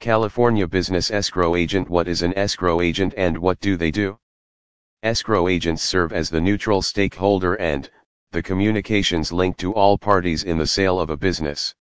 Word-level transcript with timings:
California 0.00 0.66
Business 0.66 1.10
Escrow 1.10 1.54
Agent 1.54 1.90
What 1.90 2.08
is 2.08 2.22
an 2.22 2.32
escrow 2.32 2.80
agent 2.80 3.12
and 3.18 3.36
what 3.36 3.60
do 3.60 3.76
they 3.76 3.90
do? 3.90 4.18
Escrow 5.02 5.46
agents 5.46 5.82
serve 5.82 6.14
as 6.14 6.30
the 6.30 6.40
neutral 6.40 6.80
stakeholder 6.80 7.56
and, 7.56 7.90
the 8.32 8.42
communications 8.42 9.30
link 9.30 9.58
to 9.58 9.74
all 9.74 9.98
parties 9.98 10.42
in 10.42 10.56
the 10.56 10.66
sale 10.66 10.98
of 10.98 11.10
a 11.10 11.18
business. 11.18 11.74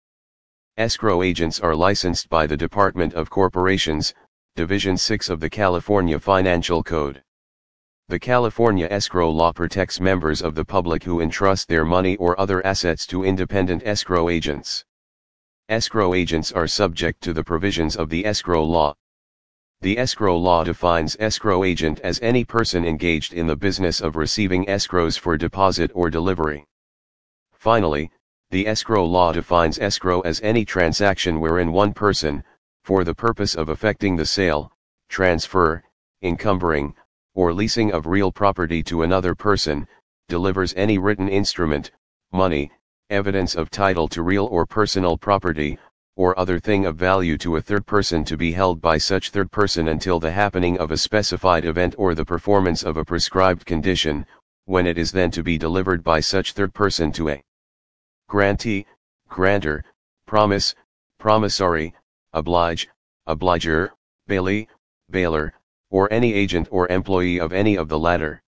Escrow 0.76 1.22
agents 1.22 1.60
are 1.60 1.76
licensed 1.76 2.28
by 2.28 2.44
the 2.44 2.56
Department 2.56 3.14
of 3.14 3.30
Corporations, 3.30 4.12
Division 4.56 4.96
6 4.96 5.28
of 5.28 5.38
the 5.38 5.48
California 5.48 6.18
Financial 6.18 6.82
Code. 6.82 7.22
The 8.08 8.18
California 8.18 8.88
escrow 8.90 9.30
law 9.30 9.52
protects 9.52 10.00
members 10.00 10.42
of 10.42 10.56
the 10.56 10.64
public 10.64 11.04
who 11.04 11.20
entrust 11.20 11.68
their 11.68 11.84
money 11.84 12.16
or 12.16 12.40
other 12.40 12.66
assets 12.66 13.06
to 13.06 13.22
independent 13.22 13.84
escrow 13.86 14.28
agents. 14.28 14.84
Escrow 15.70 16.14
agents 16.14 16.50
are 16.50 16.66
subject 16.66 17.20
to 17.20 17.34
the 17.34 17.44
provisions 17.44 17.94
of 17.94 18.08
the 18.08 18.24
escrow 18.24 18.64
law. 18.64 18.94
The 19.82 19.98
escrow 19.98 20.34
law 20.34 20.64
defines 20.64 21.14
escrow 21.20 21.62
agent 21.62 22.00
as 22.00 22.18
any 22.22 22.42
person 22.42 22.86
engaged 22.86 23.34
in 23.34 23.46
the 23.46 23.54
business 23.54 24.00
of 24.00 24.16
receiving 24.16 24.64
escrows 24.64 25.18
for 25.18 25.36
deposit 25.36 25.90
or 25.92 26.08
delivery. 26.08 26.64
Finally, 27.52 28.10
the 28.48 28.66
escrow 28.66 29.04
law 29.04 29.30
defines 29.30 29.78
escrow 29.78 30.22
as 30.22 30.40
any 30.40 30.64
transaction 30.64 31.38
wherein 31.38 31.70
one 31.70 31.92
person, 31.92 32.42
for 32.82 33.04
the 33.04 33.14
purpose 33.14 33.54
of 33.54 33.68
effecting 33.68 34.16
the 34.16 34.24
sale, 34.24 34.72
transfer, 35.10 35.84
encumbering, 36.22 36.94
or 37.34 37.52
leasing 37.52 37.92
of 37.92 38.06
real 38.06 38.32
property 38.32 38.82
to 38.82 39.02
another 39.02 39.34
person, 39.34 39.86
delivers 40.28 40.72
any 40.78 40.96
written 40.96 41.28
instrument, 41.28 41.90
money, 42.32 42.70
evidence 43.10 43.54
of 43.54 43.70
title 43.70 44.06
to 44.06 44.22
real 44.22 44.46
or 44.46 44.66
personal 44.66 45.16
property, 45.16 45.78
or 46.16 46.38
other 46.38 46.58
thing 46.58 46.84
of 46.84 46.96
value 46.96 47.38
to 47.38 47.56
a 47.56 47.62
third 47.62 47.86
person 47.86 48.22
to 48.22 48.36
be 48.36 48.52
held 48.52 48.82
by 48.82 48.98
such 48.98 49.30
third 49.30 49.50
person 49.50 49.88
until 49.88 50.20
the 50.20 50.30
happening 50.30 50.76
of 50.78 50.90
a 50.90 50.96
specified 50.96 51.64
event 51.64 51.94
or 51.96 52.14
the 52.14 52.24
performance 52.24 52.82
of 52.82 52.98
a 52.98 53.04
prescribed 53.04 53.64
condition, 53.64 54.26
when 54.66 54.86
it 54.86 54.98
is 54.98 55.10
then 55.10 55.30
to 55.30 55.42
be 55.42 55.56
delivered 55.56 56.04
by 56.04 56.20
such 56.20 56.52
third 56.52 56.74
person 56.74 57.10
to 57.10 57.30
a 57.30 57.42
grantee, 58.28 58.84
grantor, 59.28 59.82
promisee, 60.26 60.74
promissory, 61.18 61.94
obligee, 62.34 62.88
obligor, 63.26 63.90
bailee, 64.28 64.66
bailor, 65.08 65.54
or 65.90 66.12
any 66.12 66.34
agent 66.34 66.68
or 66.70 66.86
employee 66.88 67.40
of 67.40 67.54
any 67.54 67.76
of 67.76 67.88
the 67.88 67.98
latter. 67.98 68.42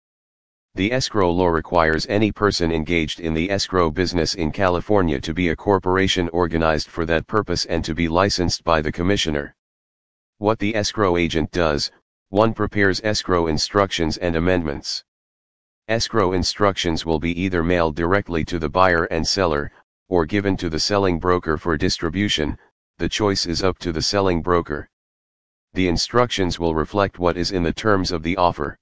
The 0.77 0.93
escrow 0.93 1.31
law 1.31 1.47
requires 1.47 2.07
any 2.07 2.31
person 2.31 2.71
engaged 2.71 3.19
in 3.21 3.33
the 3.33 3.51
escrow 3.51 3.91
business 3.91 4.35
in 4.35 4.53
California 4.53 5.19
to 5.23 5.33
be 5.33 5.49
a 5.49 5.57
corporation 5.57 6.29
organized 6.35 6.89
for 6.89 7.07
that 7.07 7.27
purpose 7.27 7.65
and 7.65 7.83
to 7.83 7.95
be 7.95 8.09
licensed 8.09 8.63
by 8.63 8.83
the 8.83 8.93
commissioner. 8.93 9.57
What 10.37 10.59
the 10.59 10.77
escrow 10.77 11.17
agent 11.17 11.51
does, 11.51 11.91
1 12.29 12.53
prepares 12.53 13.01
escrow 13.03 13.47
instructions 13.47 14.19
and 14.19 14.37
amendments. 14.37 15.03
Escrow 15.89 16.33
instructions 16.33 17.07
will 17.07 17.21
be 17.21 17.33
either 17.41 17.63
mailed 17.63 17.97
directly 17.97 18.45
to 18.45 18.59
the 18.59 18.69
buyer 18.69 19.05
and 19.05 19.27
seller, 19.27 19.73
or 20.11 20.27
given 20.27 20.59
to 20.59 20.69
the 20.69 20.79
selling 20.79 21.19
broker 21.19 21.57
for 21.57 21.79
distribution, 21.79 22.59
the 22.99 23.09
choice 23.09 23.47
is 23.47 23.63
up 23.63 23.79
to 23.79 23.93
the 23.93 24.03
selling 24.03 24.43
broker. 24.43 24.91
The 25.73 25.89
instructions 25.89 26.59
will 26.59 26.75
reflect 26.75 27.19
what 27.19 27.39
is 27.39 27.51
in 27.51 27.63
the 27.63 27.73
terms 27.73 28.13
of 28.13 28.23
the 28.23 28.37
offer. 28.37 28.77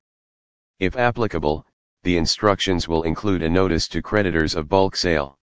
If 0.80 0.96
applicable, 0.96 1.64
the 2.04 2.16
instructions 2.16 2.86
will 2.86 3.02
include 3.02 3.42
a 3.42 3.48
notice 3.50 3.88
to 3.88 4.00
creditors 4.00 4.54
of 4.54 4.68
bulk 4.68 4.94
sale. 4.94 5.36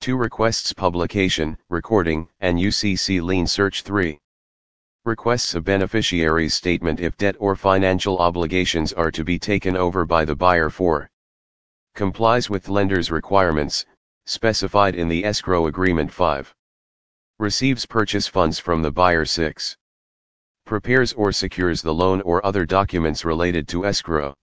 2 0.00 0.16
requests 0.16 0.72
publication, 0.72 1.56
recording, 1.70 2.28
and 2.40 2.58
UCC 2.58 3.22
lien 3.22 3.46
search 3.46 3.82
3. 3.82 4.18
Requests 5.04 5.54
a 5.54 5.60
beneficiary's 5.60 6.54
statement 6.54 7.00
if 7.00 7.16
debt 7.16 7.36
or 7.38 7.54
financial 7.54 8.18
obligations 8.18 8.92
are 8.94 9.10
to 9.10 9.22
be 9.22 9.38
taken 9.38 9.76
over 9.76 10.04
by 10.04 10.24
the 10.24 10.34
buyer 10.34 10.70
4. 10.70 11.08
Complies 11.94 12.48
with 12.48 12.68
lender's 12.68 13.10
requirements, 13.10 13.84
specified 14.26 14.94
in 14.94 15.06
the 15.06 15.24
escrow 15.24 15.66
agreement 15.66 16.10
5. 16.10 16.54
Receives 17.38 17.84
purchase 17.84 18.26
funds 18.26 18.58
from 18.58 18.80
the 18.80 18.90
buyer 18.90 19.24
6. 19.24 19.76
Prepares 20.64 21.12
or 21.12 21.30
secures 21.30 21.82
the 21.82 21.92
loan 21.92 22.22
or 22.22 22.44
other 22.44 22.64
documents 22.64 23.24
related 23.24 23.68
to 23.68 23.84
escrow. 23.84 24.34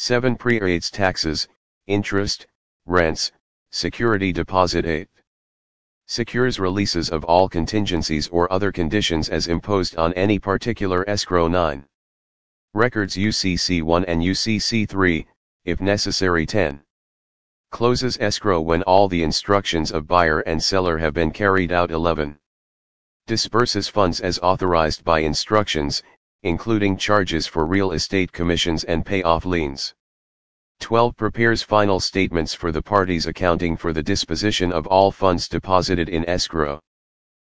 7. 0.00 0.36
Pre-aids 0.36 0.92
taxes, 0.92 1.48
interest, 1.88 2.46
rents, 2.86 3.32
security 3.72 4.32
deposit 4.32 4.86
8. 4.86 5.08
Secures 6.06 6.60
releases 6.60 7.10
of 7.10 7.24
all 7.24 7.48
contingencies 7.48 8.28
or 8.28 8.50
other 8.52 8.70
conditions 8.70 9.28
as 9.28 9.48
imposed 9.48 9.96
on 9.96 10.14
any 10.14 10.38
particular 10.38 11.04
escrow 11.10 11.48
9. 11.48 11.84
Records 12.74 13.16
UCC 13.16 13.82
1 13.82 14.04
and 14.04 14.22
UCC 14.22 14.88
3, 14.88 15.26
if 15.64 15.80
necessary 15.80 16.46
10. 16.46 16.80
Closes 17.72 18.16
escrow 18.20 18.60
when 18.60 18.84
all 18.84 19.08
the 19.08 19.24
instructions 19.24 19.90
of 19.90 20.06
buyer 20.06 20.38
and 20.42 20.62
seller 20.62 20.98
have 20.98 21.12
been 21.12 21.32
carried 21.32 21.72
out 21.72 21.90
11. 21.90 22.38
Disperses 23.26 23.88
funds 23.88 24.20
as 24.20 24.38
authorized 24.38 25.02
by 25.02 25.18
instructions, 25.18 26.04
including 26.42 26.96
charges 26.96 27.46
for 27.46 27.66
real 27.66 27.92
estate 27.92 28.32
commissions 28.32 28.84
and 28.84 29.04
payoff 29.04 29.44
liens. 29.44 29.94
12. 30.80 31.16
Prepares 31.16 31.62
final 31.62 31.98
statements 32.00 32.54
for 32.54 32.70
the 32.70 32.82
parties 32.82 33.26
accounting 33.26 33.76
for 33.76 33.92
the 33.92 34.02
disposition 34.02 34.72
of 34.72 34.86
all 34.86 35.10
funds 35.10 35.48
deposited 35.48 36.08
in 36.08 36.28
escrow. 36.28 36.80